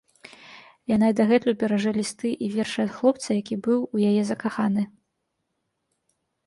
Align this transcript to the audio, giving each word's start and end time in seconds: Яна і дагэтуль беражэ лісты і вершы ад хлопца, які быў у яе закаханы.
Яна 0.91 1.05
і 1.11 1.15
дагэтуль 1.19 1.57
беражэ 1.63 1.91
лісты 1.99 2.29
і 2.47 2.49
вершы 2.55 2.79
ад 2.87 2.91
хлопца, 2.97 3.29
які 3.41 3.55
быў 3.69 3.79
у 3.85 3.97
яе 4.13 4.21
закаханы. 4.33 4.83